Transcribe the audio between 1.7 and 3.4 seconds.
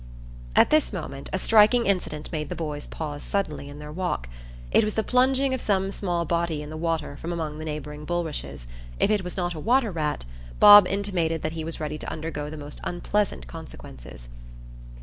incident made the boys pause